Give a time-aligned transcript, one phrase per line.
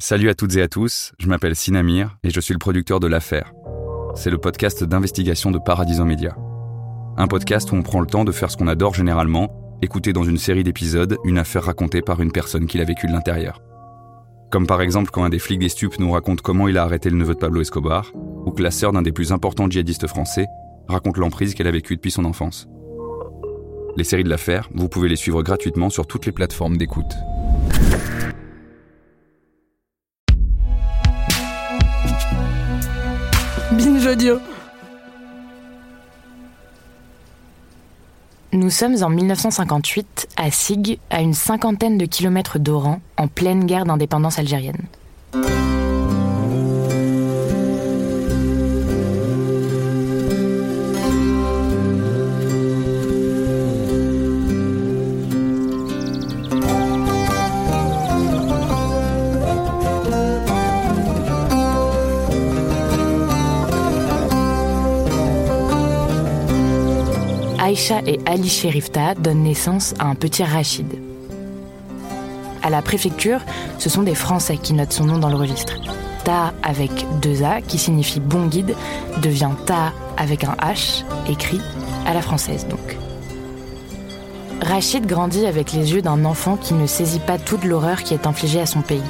[0.00, 3.06] Salut à toutes et à tous, je m'appelle Sinamir et je suis le producteur de
[3.06, 3.52] L'Affaire.
[4.16, 6.36] C'est le podcast d'investigation de Paradiso Media.
[7.16, 10.24] Un podcast où on prend le temps de faire ce qu'on adore généralement, écouter dans
[10.24, 13.62] une série d'épisodes une affaire racontée par une personne qui l'a vécue de l'intérieur.
[14.50, 17.08] Comme par exemple quand un des flics des stupes nous raconte comment il a arrêté
[17.08, 20.46] le neveu de Pablo Escobar, ou que la sœur d'un des plus importants djihadistes français
[20.88, 22.66] raconte l'emprise qu'elle a vécue depuis son enfance.
[23.96, 27.14] Les séries de l'affaire, vous pouvez les suivre gratuitement sur toutes les plateformes d'écoute.
[38.52, 43.86] Nous sommes en 1958 à Sig, à une cinquantaine de kilomètres d'Oran, en pleine guerre
[43.86, 44.82] d'indépendance algérienne.
[67.64, 70.98] Aïcha et Ali Sherifta donnent naissance à un petit Rachid.
[72.62, 73.40] À la préfecture,
[73.78, 75.72] ce sont des Français qui notent son nom dans le registre.
[76.24, 76.90] Ta avec
[77.22, 78.76] deux A, qui signifie bon guide,
[79.22, 81.62] devient Ta avec un H, écrit
[82.04, 82.98] à la française donc.
[84.60, 88.26] Rachid grandit avec les yeux d'un enfant qui ne saisit pas toute l'horreur qui est
[88.26, 89.00] infligée à son pays.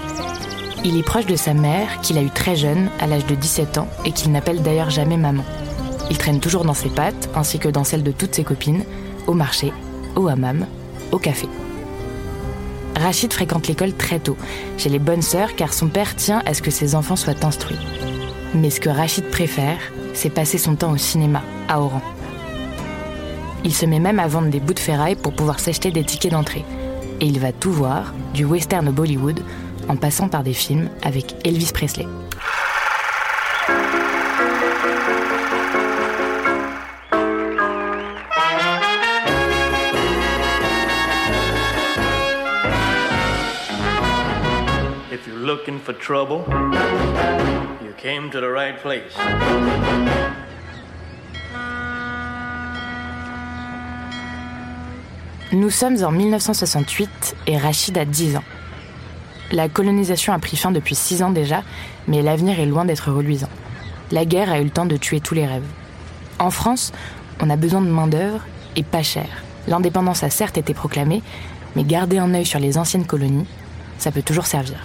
[0.84, 3.78] Il est proche de sa mère, qu'il a eue très jeune, à l'âge de 17
[3.78, 5.42] ans, et qu'il n'appelle d'ailleurs jamais maman.
[6.10, 8.84] Il traîne toujours dans ses pattes, ainsi que dans celles de toutes ses copines,
[9.26, 9.72] au marché,
[10.16, 10.66] au hammam,
[11.12, 11.48] au café.
[12.96, 14.36] Rachid fréquente l'école très tôt,
[14.78, 17.78] chez les bonnes sœurs, car son père tient à ce que ses enfants soient instruits.
[18.54, 19.78] Mais ce que Rachid préfère,
[20.12, 22.02] c'est passer son temps au cinéma, à Oran.
[23.64, 26.32] Il se met même à vendre des bouts de ferraille pour pouvoir s'acheter des tickets
[26.32, 26.64] d'entrée.
[27.20, 29.40] Et il va tout voir, du western au Bollywood,
[29.88, 32.06] en passant par des films avec Elvis Presley.
[45.84, 46.44] For trouble,
[47.84, 49.12] you came to the right place.
[55.52, 58.44] Nous sommes en 1968 et Rachid a 10 ans.
[59.52, 61.62] La colonisation a pris fin depuis 6 ans déjà,
[62.08, 63.50] mais l'avenir est loin d'être reluisant.
[64.10, 65.68] La guerre a eu le temps de tuer tous les rêves.
[66.38, 66.92] En France,
[67.40, 68.40] on a besoin de main-d'œuvre
[68.74, 69.28] et pas cher.
[69.68, 71.22] L'indépendance a certes été proclamée,
[71.76, 73.46] mais garder un œil sur les anciennes colonies,
[73.98, 74.78] ça peut toujours servir.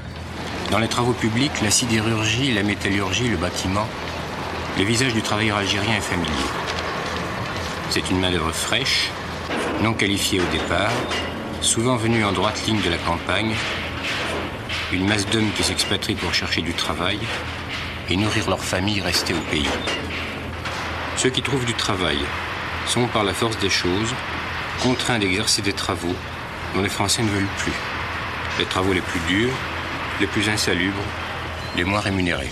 [0.71, 3.87] Dans les travaux publics, la sidérurgie, la métallurgie, le bâtiment,
[4.77, 6.29] le visage du travailleur algérien est familier.
[7.89, 9.09] C'est une main-d'œuvre fraîche,
[9.81, 10.91] non qualifiée au départ,
[11.61, 13.55] souvent venue en droite ligne de la campagne,
[14.93, 17.17] une masse d'hommes qui s'expatrient pour chercher du travail
[18.07, 19.69] et nourrir leur famille restée au pays.
[21.17, 22.19] Ceux qui trouvent du travail
[22.85, 24.13] sont, par la force des choses,
[24.83, 26.15] contraints d'exercer des travaux
[26.75, 27.73] dont les Français ne veulent plus.
[28.59, 29.53] Les travaux les plus durs,
[30.19, 30.95] les plus insalubres,
[31.77, 32.49] les moins rémunérés.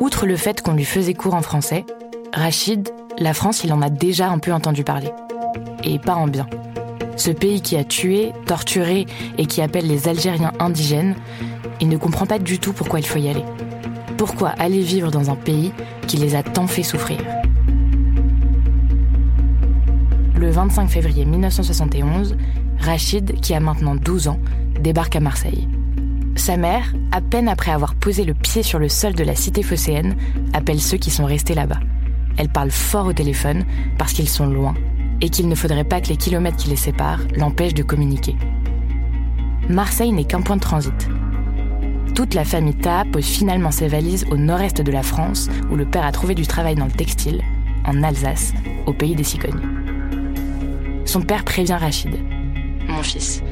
[0.00, 1.84] Outre le fait qu'on lui faisait cours en français,
[2.32, 5.10] Rachid, la France, il en a déjà un peu entendu parler.
[5.84, 6.46] Et pas en bien.
[7.16, 9.06] Ce pays qui a tué, torturé
[9.36, 11.16] et qui appelle les Algériens indigènes,
[11.80, 13.44] il ne comprend pas du tout pourquoi il faut y aller.
[14.16, 15.72] Pourquoi aller vivre dans un pays
[16.06, 17.18] qui les a tant fait souffrir?
[20.36, 22.36] Le 25 février 1971,
[22.82, 24.40] Rachid, qui a maintenant 12 ans,
[24.80, 25.68] débarque à Marseille.
[26.34, 29.62] Sa mère, à peine après avoir posé le pied sur le sol de la cité
[29.62, 30.16] phocéenne,
[30.52, 31.78] appelle ceux qui sont restés là-bas.
[32.36, 33.64] Elle parle fort au téléphone
[33.98, 34.74] parce qu'ils sont loin
[35.20, 38.34] et qu'il ne faudrait pas que les kilomètres qui les séparent l'empêchent de communiquer.
[39.68, 41.08] Marseille n'est qu'un point de transit.
[42.16, 45.84] Toute la famille Ta pose finalement ses valises au nord-est de la France, où le
[45.84, 47.42] père a trouvé du travail dans le textile,
[47.84, 48.52] en Alsace,
[48.86, 49.62] au pays des cigognes.
[51.04, 52.31] Son père prévient Rachid.
[52.88, 53.42] Mon fils,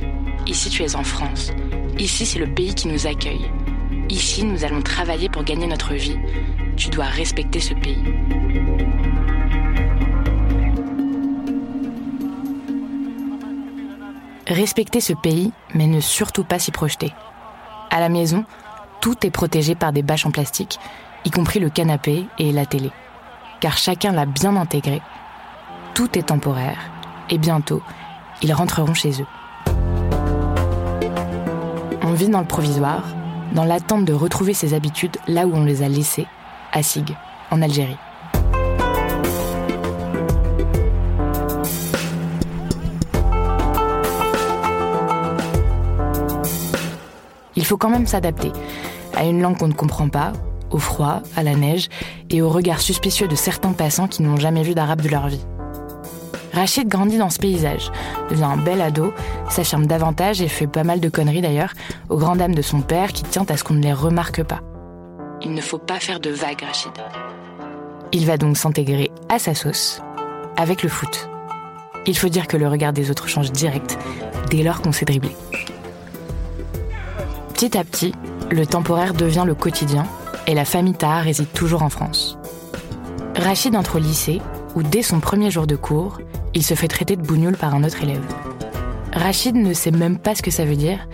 [0.47, 1.53] ici tu es en France.
[1.99, 3.51] Ici c'est le pays qui nous accueille.
[4.09, 6.19] Ici nous allons travailler pour gagner notre vie.
[6.77, 8.03] Tu dois respecter ce pays.
[14.47, 17.13] Respecter ce pays, mais ne surtout pas s'y projeter.
[17.91, 18.45] À la maison,
[19.01, 20.79] tout est protégé par des bâches en plastique,
[21.25, 22.91] y compris le canapé et la télé.
[23.61, 25.03] Car chacun l'a bien intégré.
[25.95, 26.91] Tout est temporaire,
[27.31, 27.83] et bientôt,
[28.43, 29.27] ils rentreront chez eux.
[32.03, 33.05] On vit dans le provisoire,
[33.55, 36.27] dans l'attente de retrouver ses habitudes là où on les a laissées,
[36.73, 37.17] à Sig,
[37.51, 37.97] en Algérie.
[47.57, 48.51] Il faut quand même s'adapter
[49.15, 50.33] à une langue qu'on ne comprend pas,
[50.71, 51.89] au froid, à la neige
[52.31, 55.45] et au regard suspicieux de certains passants qui n'ont jamais vu d'arabe de leur vie.
[56.53, 57.91] Rachid grandit dans ce paysage,
[58.29, 59.13] devient un bel ado,
[59.49, 61.75] s'affirme davantage et fait pas mal de conneries d'ailleurs,
[62.09, 64.61] au grand dam de son père qui tient à ce qu'on ne les remarque pas.
[65.43, 66.93] Il ne faut pas faire de vagues, Rachid.
[68.13, 70.03] Il va donc s'intégrer à sa sauce,
[70.57, 71.29] avec le foot.
[72.07, 73.99] Il faut dire que le regard des autres change direct,
[74.51, 75.37] dès lors qu'on s'est dribblé.
[77.55, 78.13] Petit à petit,
[78.51, 80.07] le temporaire devient le quotidien
[80.47, 82.39] et la famille Taha réside toujours en France.
[83.37, 84.41] Rachid entre au lycée
[84.75, 86.19] où, dès son premier jour de cours,
[86.55, 88.23] il se fait traiter de bougnoule par un autre élève.
[89.13, 91.09] Rachid ne sait même pas ce que ça veut dire,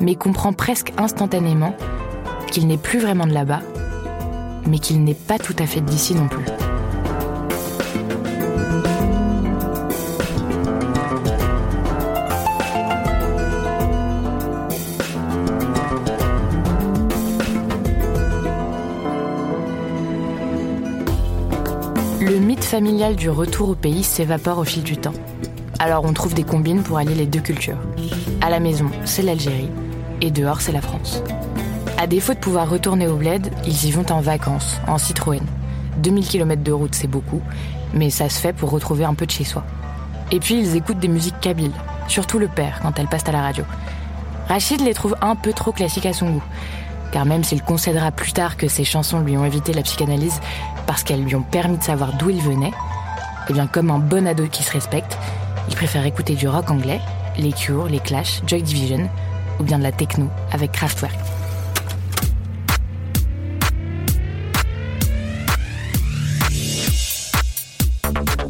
[0.00, 1.74] mais comprend presque instantanément
[2.50, 3.62] qu'il n'est plus vraiment de là-bas,
[4.66, 6.44] mais qu'il n'est pas tout à fait d'ici non plus.
[22.20, 25.12] Le mythe familial du retour au pays s'évapore au fil du temps.
[25.78, 27.78] Alors on trouve des combines pour allier les deux cultures.
[28.40, 29.68] À la maison, c'est l'Algérie,
[30.22, 31.22] et dehors, c'est la France.
[31.98, 35.42] À défaut de pouvoir retourner au bled, ils y vont en vacances, en Citroën.
[35.98, 37.42] 2000 km de route, c'est beaucoup,
[37.92, 39.64] mais ça se fait pour retrouver un peu de chez soi.
[40.30, 41.72] Et puis ils écoutent des musiques kabyles,
[42.08, 43.64] surtout le père quand elles passent à la radio.
[44.48, 46.42] Rachid les trouve un peu trop classiques à son goût,
[47.12, 50.40] car même s'il concédera plus tard que ces chansons lui ont évité la psychanalyse
[50.86, 52.72] parce qu'elles lui ont permis de savoir d'où il venait,
[53.48, 55.16] eh bien comme un bon ado qui se respecte,
[55.68, 57.00] il préfère écouter du rock anglais,
[57.38, 59.08] les Cure, les Clash, Joy Division,
[59.58, 61.16] ou bien de la techno avec Kraftwerk.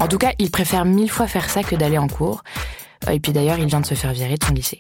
[0.07, 2.45] En tout cas, il préfère mille fois faire ça que d'aller en cours.
[3.11, 4.79] Et puis d'ailleurs, il vient de se faire virer de son lycée.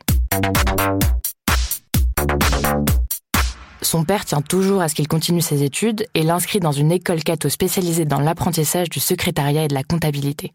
[3.86, 7.22] Son père tient toujours à ce qu'il continue ses études et l'inscrit dans une école
[7.22, 10.52] catho spécialisée dans l'apprentissage du secrétariat et de la comptabilité.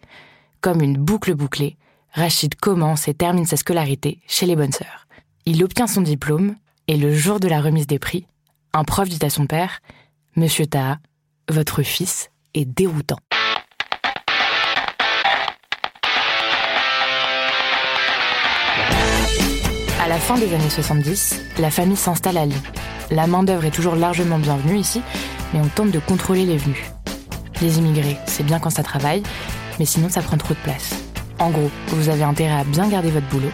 [0.60, 1.78] Comme une boucle bouclée,
[2.12, 5.07] Rachid commence et termine sa scolarité chez les bonnes sœurs.
[5.45, 6.57] Il obtient son diplôme
[6.89, 8.28] et le jour de la remise des prix,
[8.74, 9.80] un prof dit à son père
[10.36, 11.00] Monsieur Taha,
[11.50, 13.19] votre fils est déroutant.
[20.12, 22.62] La fin des années 70, la famille s'installe à Lyon.
[23.12, 25.02] La main-d'œuvre est toujours largement bienvenue ici,
[25.54, 26.84] mais on tente de contrôler les venus.
[27.62, 29.24] Les immigrés, c'est bien quand ça travaille,
[29.80, 30.96] mais sinon ça prend trop de place.
[31.40, 33.52] En gros, vous avez intérêt à bien garder votre boulot,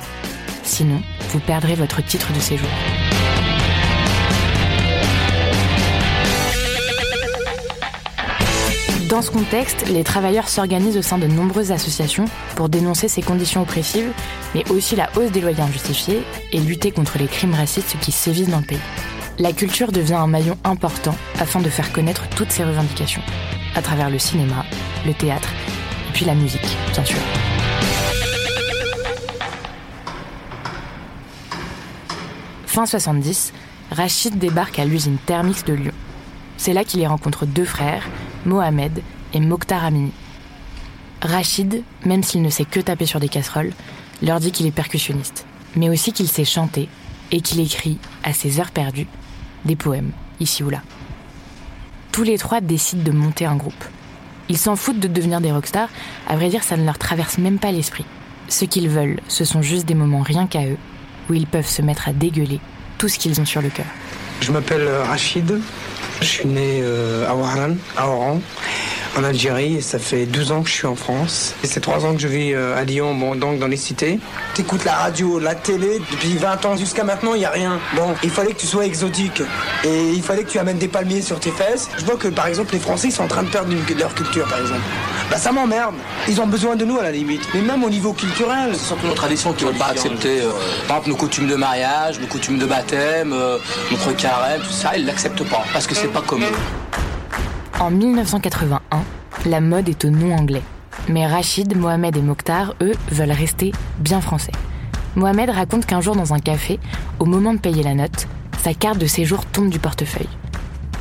[0.64, 1.00] sinon
[1.30, 2.70] vous perdrez votre titre de séjour.
[9.10, 12.26] Dans ce contexte, les travailleurs s'organisent au sein de nombreuses associations
[12.56, 14.12] pour dénoncer ces conditions oppressives,
[14.54, 18.50] mais aussi la hausse des loyers injustifiés et lutter contre les crimes racistes qui sévissent
[18.50, 18.80] dans le pays.
[19.40, 23.22] La culture devient un maillon important afin de faire connaître toutes ces revendications,
[23.76, 24.66] à travers le cinéma,
[25.06, 25.50] le théâtre
[26.14, 27.18] puis la musique, bien sûr.
[32.66, 33.54] Fin 70,
[33.92, 35.94] Rachid débarque à l'usine Thermix de Lyon.
[36.58, 38.04] C'est là qu'il y rencontre deux frères,
[38.48, 40.14] Mohamed et Mokhtar Amini.
[41.22, 43.74] Rachid, même s'il ne sait que taper sur des casseroles,
[44.24, 46.88] leur dit qu'il est percussionniste, mais aussi qu'il sait chanter
[47.32, 49.08] et qu'il écrit, à ses heures perdues,
[49.66, 50.82] des poèmes, ici ou là.
[52.14, 53.84] Tous les trois décident de monter un groupe.
[54.48, 55.90] Ils s'en foutent de devenir des rockstars,
[56.28, 58.06] à vrai dire ça ne leur traverse même pas l'esprit.
[58.48, 60.78] Ce qu'ils veulent, ce sont juste des moments rien qu'à eux,
[61.30, 62.62] où ils peuvent se mettre à dégueuler
[62.98, 63.86] tout ce qu'ils ont sur le cœur.
[64.40, 65.60] Je m'appelle Rachid,
[66.22, 68.42] je suis né euh, à Ouaran, à Oran,
[69.18, 71.54] en Algérie, et ça fait 12 ans que je suis en France.
[71.64, 74.20] Et c'est 3 ans que je vis euh, à Lyon, bon, donc dans les cités.
[74.54, 77.80] T'écoutes la radio, la télé, depuis 20 ans jusqu'à maintenant, il n'y a rien.
[77.96, 79.42] Bon, il fallait que tu sois exotique,
[79.84, 81.90] et il fallait que tu amènes des palmiers sur tes fesses.
[81.98, 84.14] Je vois que, par exemple, les Français ils sont en train de perdre une- leur
[84.14, 84.82] culture, par exemple.
[85.32, 85.96] Bah ça m'emmerde.
[86.30, 87.42] Ils ont besoin de nous, à la limite.
[87.54, 90.52] Mais même au niveau culturel, Ce sont nos traditions qui ne veulent pas accepter, euh,
[90.88, 93.58] par exemple, nos coutumes de mariage, nos coutumes de baptême, euh,
[93.92, 96.52] notre carême, tout ça, ils l'acceptent pas, parce que c'est pas comme eux.
[97.80, 99.04] En 1981,
[99.46, 100.64] la mode est au nom anglais.
[101.10, 104.52] Mais Rachid, Mohamed et Mokhtar, eux, veulent rester bien français.
[105.16, 106.80] Mohamed raconte qu'un jour dans un café,
[107.20, 108.28] au moment de payer la note,
[108.64, 110.30] sa carte de séjour tombe du portefeuille.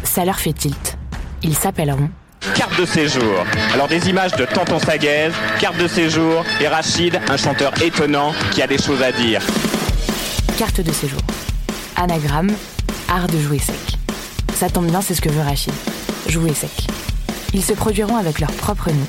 [0.02, 0.99] Ça leur fait tilt.
[1.42, 2.11] Ils s'appelleront
[2.54, 3.47] Carte de séjour.
[3.73, 8.61] Alors des images de Tonton Sagaise, carte de séjour et Rachid, un chanteur étonnant qui
[8.61, 9.40] a des choses à dire.
[10.59, 11.21] Carte de séjour.
[11.97, 12.52] Anagramme,
[13.09, 13.97] art de jouer sec.
[14.54, 15.73] Ça tombe bien, c'est ce que veut Rachid.
[16.28, 16.71] Jouer sec.
[17.54, 19.06] Ils se produiront avec leur propre nom.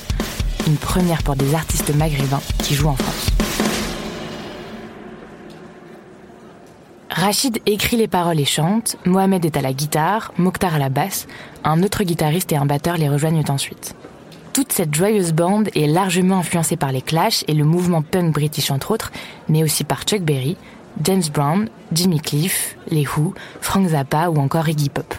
[0.67, 3.29] Une première pour des artistes maghrébins qui jouent en France.
[7.09, 11.25] Rachid écrit les paroles et chante, Mohamed est à la guitare, Mokhtar à la basse,
[11.63, 13.95] un autre guitariste et un batteur les rejoignent ensuite.
[14.53, 18.69] Toute cette joyeuse bande est largement influencée par les Clash et le mouvement punk british
[18.69, 19.11] entre autres,
[19.49, 20.57] mais aussi par Chuck Berry,
[21.03, 25.15] James Brown, Jimmy Cliff, les Who, Frank Zappa ou encore Iggy Pop.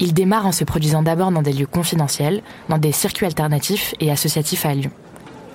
[0.00, 4.10] Ils démarrent en se produisant d'abord dans des lieux confidentiels, dans des circuits alternatifs et
[4.10, 4.92] associatifs à Lyon.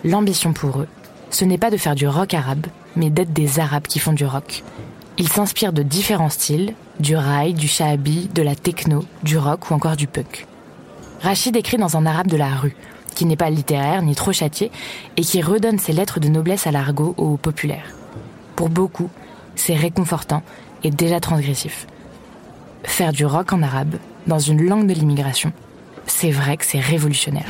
[0.04, 0.88] L'ambition pour eux,
[1.30, 4.26] ce n'est pas de faire du rock arabe, mais d'être des Arabes qui font du
[4.26, 4.64] rock,
[5.18, 9.74] il s'inspire de différents styles, du rail, du shahabi, de la techno, du rock ou
[9.76, 10.48] encore du punk.
[11.22, 12.76] Rachid écrit dans un arabe de la rue,
[13.16, 14.72] qui n'est pas littéraire ni trop châtié,
[15.16, 17.86] et qui redonne ses lettres de noblesse à l'argot au populaire.
[18.56, 19.10] Pour beaucoup,
[19.56, 20.42] c'est réconfortant
[20.84, 21.88] et déjà transgressif.
[22.84, 23.96] Faire du rock en arabe,
[24.28, 25.52] dans une langue de l'immigration,
[26.06, 27.46] c'est vrai que c'est révolutionnaire.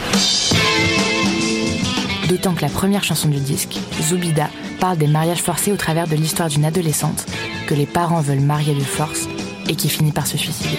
[2.29, 4.49] D'autant que la première chanson du disque, Zoubida,
[4.79, 7.25] parle des mariages forcés au travers de l'histoire d'une adolescente
[7.67, 9.27] que les parents veulent marier de force
[9.69, 10.77] et qui finit par se suicider.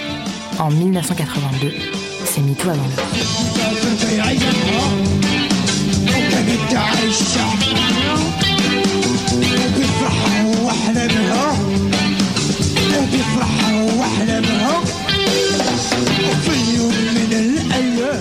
[0.59, 1.73] En 1982,
[2.25, 3.05] c'est MeToo avant l'heure.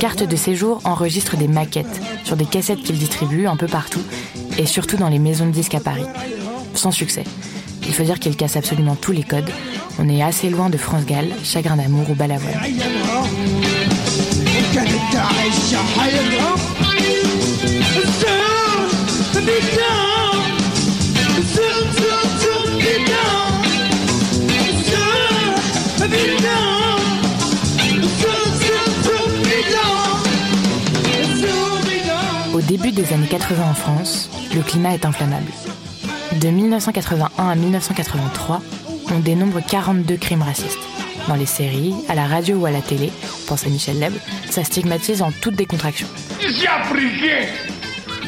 [0.01, 4.03] Carte de séjour enregistre des maquettes sur des cassettes qu'il distribue un peu partout
[4.59, 6.05] et surtout dans les maisons de disques à Paris.
[6.75, 7.25] Sans succès.
[7.87, 9.51] Il faut dire qu'il casse absolument tous les codes.
[9.99, 12.55] On est assez loin de France Gall, Chagrin d'amour ou Balavoine.
[32.55, 35.51] Au début des années 80 en France, le climat est inflammable.
[36.41, 38.63] De 1981 à 1983,
[39.13, 40.79] on dénombre 42 crimes racistes.
[41.27, 43.11] Dans les séries, à la radio ou à la télé,
[43.49, 44.13] pense à Michel Leb,
[44.49, 46.07] ça stigmatise en toute décontraction.
[46.41, 47.49] Je suis africain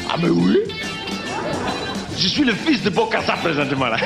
[0.09, 0.57] Ah mais oui
[2.17, 3.97] Je suis le fils de Bokassa présentement là.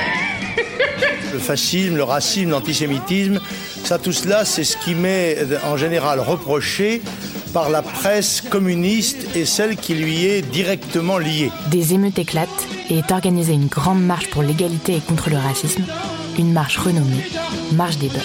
[1.32, 3.40] le fascisme, le racisme, l'antisémitisme,
[3.82, 7.02] ça tout cela, c'est ce qui m'est en général reproché
[7.52, 11.50] par la presse communiste et celle qui lui est directement liée.
[11.70, 12.48] Des émeutes éclatent
[12.88, 15.84] et est organisée une grande marche pour l'égalité et contre le racisme,
[16.38, 17.24] une marche renommée
[17.72, 18.22] Marche des Beurs.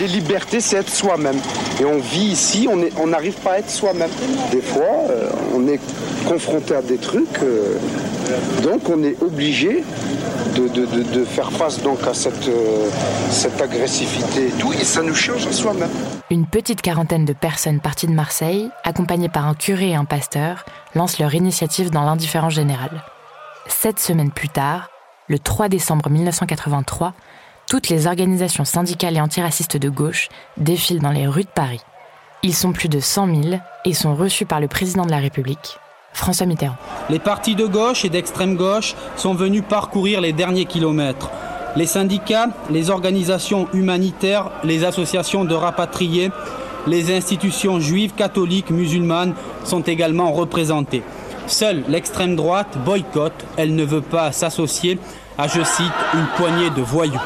[0.00, 1.38] Les libertés, c'est être soi-même.
[1.80, 4.10] Et on vit ici, on n'arrive pas à être soi-même.
[4.50, 5.80] Des fois, euh, on est
[6.26, 7.76] confronté à des trucs, euh,
[8.62, 9.84] donc on est obligé
[10.60, 12.88] de, faire face donc à cette, euh,
[13.30, 15.90] cette agressivité et tout, et ça nous change à soi-même.
[16.30, 20.64] Une petite quarantaine de personnes parties de Marseille, accompagnées par un curé et un pasteur,
[20.94, 23.02] lancent leur initiative dans l'indifférence générale.
[23.66, 24.88] Sept semaines plus tard,
[25.28, 27.12] le 3 décembre 1983,
[27.68, 31.82] toutes les organisations syndicales et antiracistes de gauche défilent dans les rues de Paris.
[32.42, 35.78] Ils sont plus de 100 000 et sont reçus par le président de la République,
[36.16, 36.76] François Mitterrand.
[37.10, 41.30] Les partis de gauche et d'extrême gauche sont venus parcourir les derniers kilomètres.
[41.76, 46.30] Les syndicats, les organisations humanitaires, les associations de rapatriés,
[46.86, 51.02] les institutions juives, catholiques, musulmanes sont également représentés.
[51.46, 54.98] Seule l'extrême droite boycotte, elle ne veut pas s'associer
[55.36, 57.20] à, je cite, une poignée de voyous.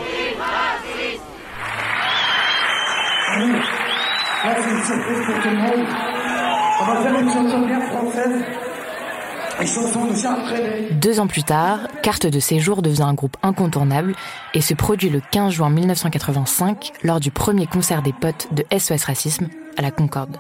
[10.93, 14.15] Deux ans plus tard, Carte de séjour devient un groupe incontournable
[14.55, 19.05] et se produit le 15 juin 1985 lors du premier concert des potes de SOS
[19.05, 20.39] Racisme à la Concorde.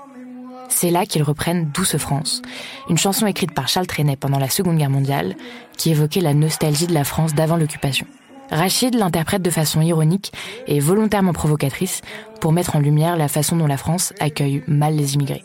[0.68, 2.40] C'est là qu'ils reprennent Douce France,
[2.88, 5.36] une chanson écrite par Charles Trenet pendant la Seconde Guerre mondiale
[5.76, 8.06] qui évoquait la nostalgie de la France d'avant l'occupation.
[8.50, 10.32] Rachid l'interprète de façon ironique
[10.66, 12.00] et volontairement provocatrice
[12.40, 15.44] pour mettre en lumière la façon dont la France accueille mal les immigrés.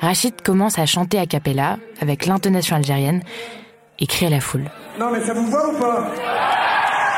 [0.00, 3.22] Rachid commence à chanter a cappella avec l'intonation algérienne
[3.98, 4.70] et crie à la foule.
[4.98, 6.10] Non mais ça vous va ou pas?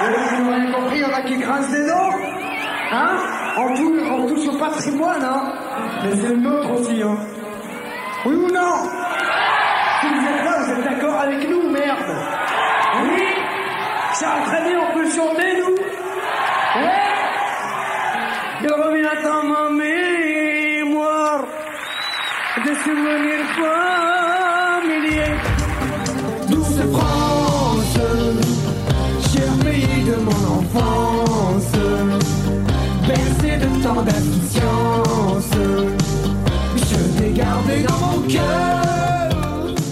[0.01, 2.11] Vous compris, il y en a qui grincent des dents.
[2.93, 3.17] Hein?
[3.57, 5.53] On touche, au patrimoine, hein.
[6.03, 7.17] Mais c'est le nôtre aussi, hein.
[8.27, 8.75] Oui ou non?
[10.03, 12.17] Vous êtes là, vous êtes d'accord avec nous, merde.
[13.05, 13.23] Oui?
[14.15, 15.82] Ça a traîné, on peut chanter, nous.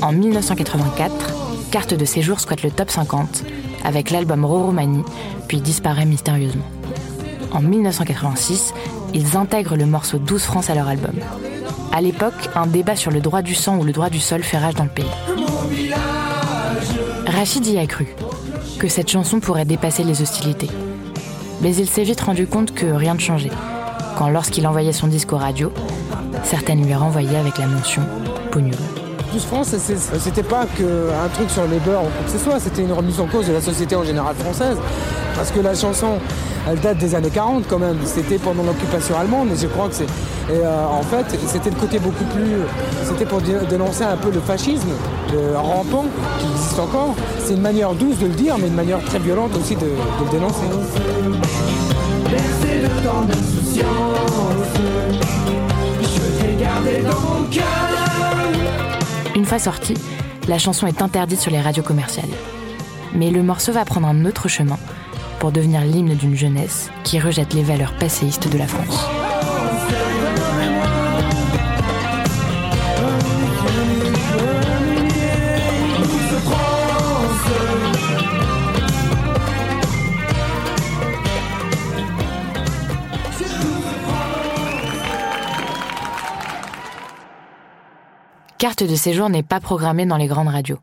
[0.03, 1.13] En 1984,
[1.71, 3.45] Carte de séjour squatte le top 50
[3.85, 5.05] avec l'album Roromanie,
[5.47, 6.65] puis disparaît mystérieusement.
[7.53, 8.75] En 1986,
[9.15, 11.15] ils intègrent le morceau 12 France à leur album.
[11.93, 14.59] À l'époque, un débat sur le droit du sang ou le droit du sol fait
[14.59, 15.05] rage dans le pays.
[17.27, 18.15] Rachid y a cru,
[18.79, 20.71] que cette chanson pourrait dépasser les hostilités.
[21.63, 23.51] Mais il s'est vite rendu compte que rien ne changeait,
[24.17, 25.73] quand lorsqu'il envoyait son disque aux radios,
[26.45, 28.03] certaines lui renvoyaient avec la mention
[28.53, 28.75] «peau nulle».
[29.33, 29.75] 12 France,
[30.19, 33.21] c'était pas qu'un truc sur les beurs ou quoi que ce soit, c'était une remise
[33.21, 34.77] en cause de la société en général française.
[35.37, 36.19] Parce que la chanson,
[36.69, 39.95] elle date des années 40 quand même, c'était pendant l'occupation allemande, et je crois que
[39.95, 40.07] c'est.
[40.53, 42.63] Et euh, en fait, c'était le côté beaucoup plus.
[43.05, 44.89] C'était pour dénoncer un peu le fascisme
[45.33, 46.07] le rampant
[46.41, 47.15] qui existe encore.
[47.39, 50.25] C'est une manière douce de le dire, mais une manière très violente aussi de, de
[50.25, 50.67] le dénoncer.
[52.31, 53.87] Bercé de tant d'insouciance,
[56.03, 57.65] je t'ai gardé dans mon cœur.
[59.37, 59.97] Une fois sortie,
[60.49, 62.29] la chanson est interdite sur les radios commerciales.
[63.15, 64.79] Mais le morceau va prendre un autre chemin
[65.39, 69.20] pour devenir l'hymne d'une jeunesse qui rejette les valeurs passéistes de la France.
[88.61, 90.81] Carte de séjour n'est pas programmée dans les grandes radios,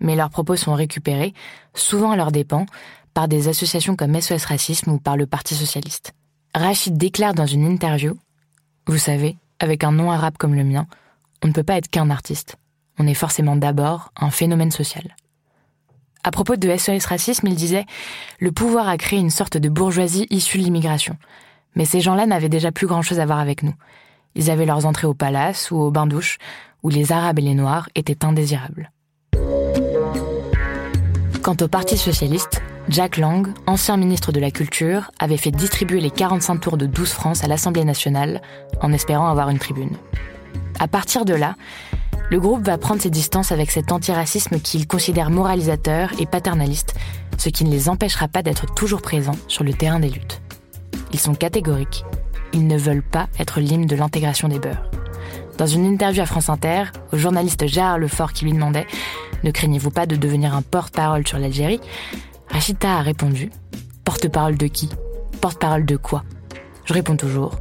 [0.00, 1.32] mais leurs propos sont récupérés,
[1.74, 2.66] souvent à leurs dépens,
[3.14, 6.12] par des associations comme SOS Racisme ou par le Parti Socialiste.
[6.56, 8.18] Rachid déclare dans une interview
[8.88, 10.88] Vous savez, avec un nom arabe comme le mien,
[11.44, 12.56] on ne peut pas être qu'un artiste.
[12.98, 15.14] On est forcément d'abord un phénomène social.
[16.24, 17.86] À propos de SOS Racisme, il disait
[18.40, 21.16] Le pouvoir a créé une sorte de bourgeoisie issue de l'immigration.
[21.76, 23.74] Mais ces gens-là n'avaient déjà plus grand-chose à voir avec nous.
[24.34, 26.38] Ils avaient leurs entrées au palace ou au bain-douche,
[26.82, 28.90] où les Arabes et les Noirs étaient indésirables.
[31.42, 36.10] Quant au Parti socialiste, Jack Lang, ancien ministre de la Culture, avait fait distribuer les
[36.10, 38.40] 45 tours de 12 France à l'Assemblée nationale
[38.80, 39.96] en espérant avoir une tribune.
[40.78, 41.54] À partir de là,
[42.30, 46.94] le groupe va prendre ses distances avec cet antiracisme qu'il considère moralisateur et paternaliste,
[47.38, 50.40] ce qui ne les empêchera pas d'être toujours présents sur le terrain des luttes.
[51.12, 52.04] Ils sont catégoriques,
[52.52, 54.90] ils ne veulent pas être l'hymne de l'intégration des beurs.
[55.58, 58.86] Dans une interview à France Inter, au journaliste Gérard Lefort qui lui demandait
[59.44, 61.80] Ne craignez-vous pas de devenir un porte-parole sur l'Algérie?
[62.48, 63.50] Rachida a répondu
[64.04, 64.88] Porte-parole de qui?
[65.40, 66.24] Porte-parole de quoi?
[66.84, 67.56] Je réponds toujours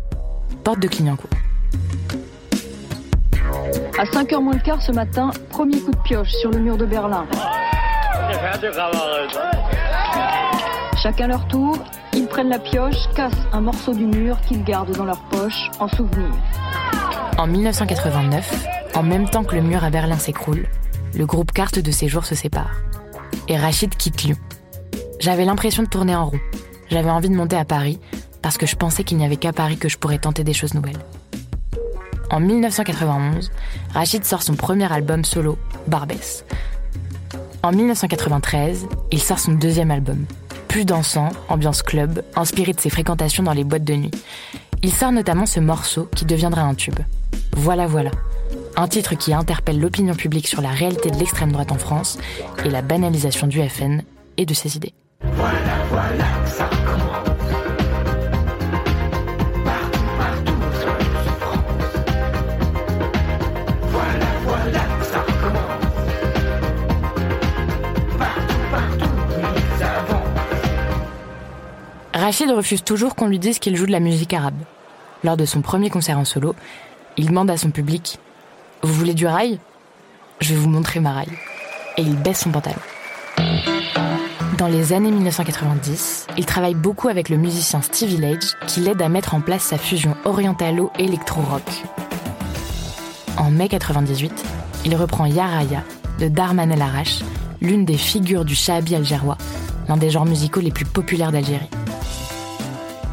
[0.64, 1.30] Porte de Clignancourt.
[4.00, 6.86] À 5h moins le quart ce matin, premier coup de pioche sur le mur de
[6.86, 7.26] Berlin.
[11.04, 11.78] Chacun leur tour,
[12.48, 16.30] la pioche, cassent un morceau du mur qu'ils gardent dans leur poche en souvenir.
[17.38, 20.68] En 1989, en même temps que le mur à Berlin s'écroule,
[21.16, 22.72] le groupe Carte de séjour se sépare.
[23.48, 24.38] Et Rachid quitte Lyon.
[25.20, 26.40] J'avais l'impression de tourner en rond.
[26.90, 28.00] J'avais envie de monter à Paris
[28.42, 30.74] parce que je pensais qu'il n'y avait qu'à Paris que je pourrais tenter des choses
[30.74, 31.00] nouvelles.
[32.32, 33.52] En 1991,
[33.94, 36.46] Rachid sort son premier album solo, Barbès.
[37.64, 40.26] En 1993, il sort son deuxième album,
[40.70, 44.12] plus dansant, ambiance club, inspiré de ses fréquentations dans les boîtes de nuit.
[44.84, 47.00] Il sort notamment ce morceau qui deviendra un tube.
[47.58, 48.12] Voilà, voilà.
[48.78, 52.18] Un titre qui interpelle l'opinion publique sur la réalité de l'extrême droite en France
[52.64, 54.04] et la banalisation du FN
[54.38, 54.94] et de ses idées.
[55.22, 56.70] Voilà, voilà, ça
[72.30, 74.54] Rachid refuse toujours qu'on lui dise qu'il joue de la musique arabe.
[75.24, 76.54] Lors de son premier concert en solo,
[77.18, 78.20] il demande à son public
[78.84, 79.58] Vous voulez du rail?
[80.40, 81.30] Je vais vous montrer ma rail.
[81.98, 82.78] Et il baisse son pantalon.
[84.60, 89.10] Dans les années 1990, il travaille beaucoup avec le musicien Stevie Lage qui l'aide à
[89.10, 91.64] mettre en place sa fusion orientalo-électro-rock.
[93.38, 94.46] En mai 98,
[94.86, 95.82] il reprend Yaraya
[96.20, 97.22] de Darman El Arash,
[97.60, 99.40] l'une des figures du shahabi algérois,
[99.88, 101.70] l'un des genres musicaux les plus populaires d'Algérie.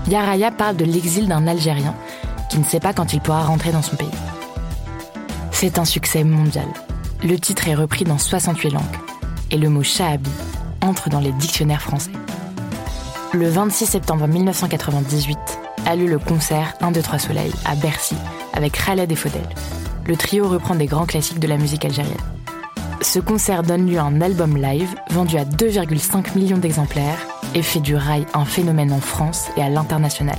[0.09, 1.95] Yaraya parle de l'exil d'un Algérien
[2.49, 4.09] qui ne sait pas quand il pourra rentrer dans son pays.
[5.51, 6.69] C'est un succès mondial.
[7.25, 8.83] Le titre est repris dans 68 langues
[9.51, 10.31] et le mot shahabi
[10.83, 12.13] entre dans les dictionnaires français.
[13.33, 15.39] Le 26 septembre 1998
[15.87, 18.17] a lieu le concert 1, 2, 3 Soleil à Bercy
[18.53, 19.49] avec Khaled et Faudel.
[20.07, 22.17] Le trio reprend des grands classiques de la musique algérienne.
[23.03, 27.19] Ce concert donne lieu à un album live vendu à 2,5 millions d'exemplaires
[27.57, 30.39] et fait du rail un phénomène en France et à l'international.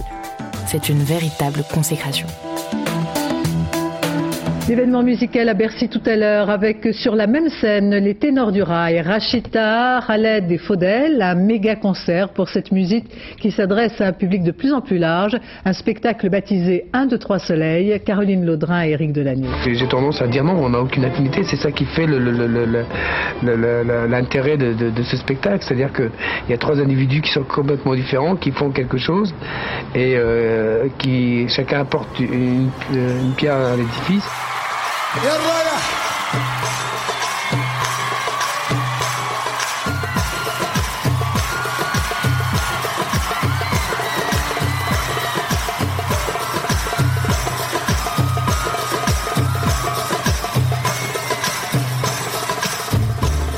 [0.67, 2.27] C'est une véritable consécration.
[4.67, 8.61] L'événement musical à Bercy tout à l'heure avec sur la même scène les ténors du
[8.61, 13.05] rail, Rachita, Khaled et Faudel, un méga concert pour cette musique
[13.39, 17.17] qui s'adresse à un public de plus en plus large, un spectacle baptisé 1, 2,
[17.17, 19.47] 3 soleils, Caroline Laudrin et Eric Delagneau.
[19.65, 22.05] J'ai tendance à dire non, on n'a aucune affinité, c'est ça qui fait
[24.09, 26.11] l'intérêt de, ce spectacle, c'est-à-dire qu'il
[26.49, 29.33] y a trois individus qui sont complètement différents, qui font quelque chose
[29.95, 32.69] et euh, qui chacun apporte une
[33.37, 34.29] pierre à l'édifice.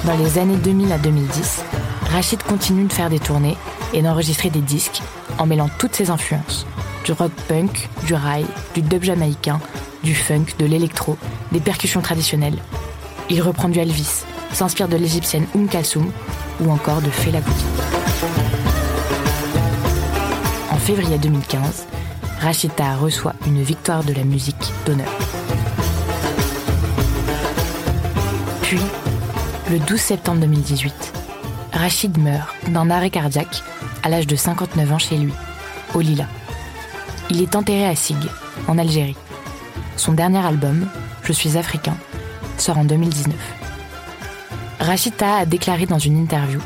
[0.05, 1.63] Dans les années 2000 à 2010,
[2.11, 3.57] Rachid continue de faire des tournées
[3.93, 5.01] et d'enregistrer des disques
[5.37, 6.65] en mêlant toutes ses influences.
[7.05, 9.59] Du rock punk, du rail, du dub jamaïcain,
[10.03, 11.17] du funk, de l'électro,
[11.51, 12.57] des percussions traditionnelles.
[13.29, 16.11] Il reprend du Elvis, s'inspire de l'égyptienne Oum Kalsoum
[16.61, 17.39] ou encore de Fela.
[20.71, 21.87] En février 2015,
[22.39, 25.11] Rachida reçoit une victoire de la musique d'honneur.
[28.63, 28.79] Puis,
[29.69, 31.13] le 12 septembre 2018,
[31.73, 33.63] Rachid meurt d'un arrêt cardiaque
[34.03, 35.33] à l'âge de 59 ans chez lui,
[35.93, 36.25] au Lila.
[37.29, 38.17] Il est enterré à Sig,
[38.67, 39.17] en Algérie.
[39.99, 40.87] Son dernier album,
[41.25, 41.97] Je suis africain,
[42.57, 43.35] sort en 2019.
[44.79, 46.61] Rachita a déclaré dans une interview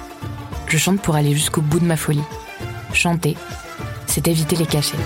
[0.68, 2.22] Je chante pour aller jusqu'au bout de ma folie.
[2.94, 3.36] Chanter,
[4.06, 5.00] c'est éviter les cachets.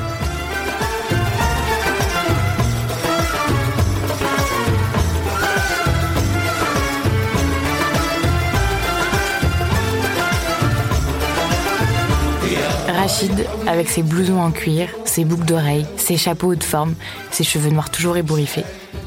[12.97, 16.95] Rachid, avec ses blousons en cuir, ses boucles d'oreilles, ses chapeaux de forme,
[17.29, 18.65] ses cheveux noirs toujours ébouriffés,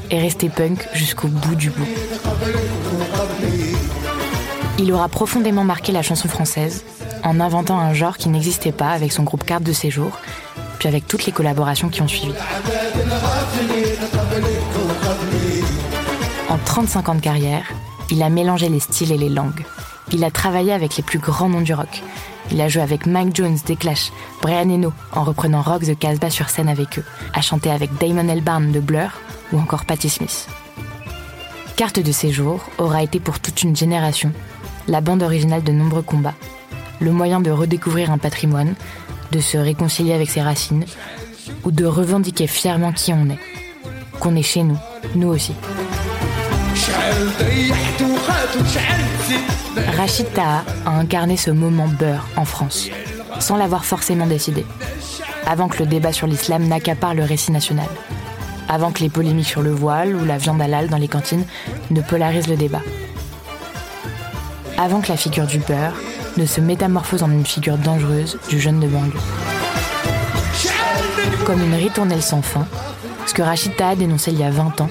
[0.09, 1.87] est resté punk jusqu'au bout du bout.
[4.79, 6.85] Il aura profondément marqué la chanson française
[7.23, 10.11] en inventant un genre qui n'existait pas avec son groupe Carte de séjour,
[10.79, 12.33] puis avec toutes les collaborations qui ont suivi.
[16.47, 17.65] En 35 ans de carrière,
[18.09, 19.65] il a mélangé les styles et les langues.
[20.11, 22.01] Il a travaillé avec les plus grands noms du rock,
[22.51, 26.29] il a joué avec Mike Jones des Clash, Brian Eno en reprenant Rock the Casbah
[26.29, 29.11] sur scène avec eux, a chanté avec Damon Albarn de Blur
[29.53, 30.47] ou encore Patti Smith.
[31.77, 34.33] Carte de séjour aura été pour toute une génération
[34.87, 36.33] la bande originale de nombreux combats,
[36.99, 38.75] le moyen de redécouvrir un patrimoine,
[39.31, 40.85] de se réconcilier avec ses racines
[41.63, 43.39] ou de revendiquer fièrement qui on est,
[44.19, 44.77] qu'on est chez nous,
[45.15, 45.53] nous aussi.
[49.97, 52.87] Rachid Taha a incarné ce moment beurre en France,
[53.39, 54.65] sans l'avoir forcément décidé.
[55.45, 57.87] Avant que le débat sur l'islam n'accapare le récit national.
[58.67, 61.45] Avant que les polémiques sur le voile ou la viande halal dans les cantines
[61.91, 62.81] ne polarisent le débat.
[64.79, 65.93] Avant que la figure du beurre
[66.37, 69.19] ne se métamorphose en une figure dangereuse du jeune de banlieue.
[71.45, 72.65] Comme une ritournelle sans fin,
[73.27, 74.89] ce que Rachid Taha dénonçait il y a 20 ans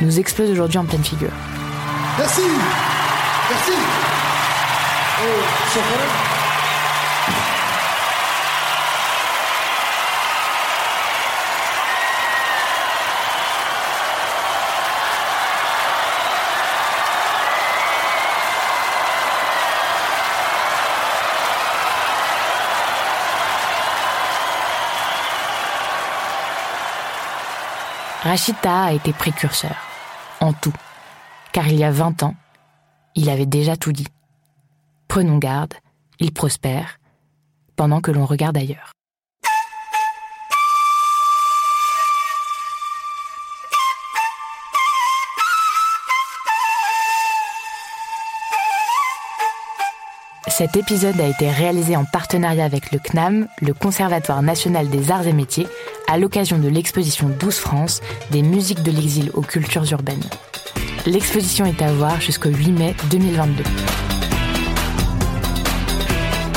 [0.00, 1.32] nous explose aujourd'hui en pleine figure.
[2.18, 2.42] Merci.
[3.50, 3.72] Merci.
[5.22, 5.70] Oh,
[28.22, 29.74] Rachida a été précurseur,
[30.52, 30.72] tout,
[31.52, 32.34] car il y a 20 ans,
[33.14, 34.06] il avait déjà tout dit.
[35.08, 35.74] Prenons garde,
[36.18, 36.98] il prospère,
[37.76, 38.92] pendant que l'on regarde ailleurs.
[50.60, 55.26] Cet épisode a été réalisé en partenariat avec le CNAM, le Conservatoire national des arts
[55.26, 55.66] et métiers,
[56.06, 60.22] à l'occasion de l'exposition 12 France des musiques de l'exil aux cultures urbaines.
[61.06, 63.64] L'exposition est à voir jusqu'au 8 mai 2022.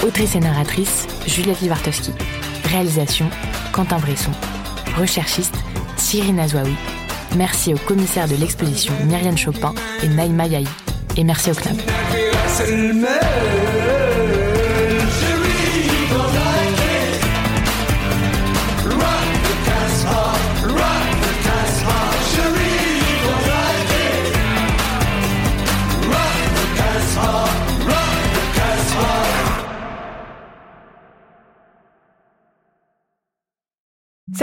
[0.06, 2.12] Autrice et narratrice, Juliette Livartowski.
[2.66, 3.30] Réalisation,
[3.72, 4.32] Quentin Bresson.
[4.98, 5.56] Recherchiste,
[5.96, 6.76] Cyrine Azouaoui.
[7.38, 10.68] Merci aux commissaires de l'exposition Myriam Chopin et Naïma Yahi.
[11.16, 11.78] Et merci au CNAM.